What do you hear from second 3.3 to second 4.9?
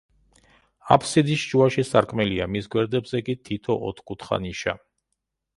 თითო ოთხკუთხა ნიშა.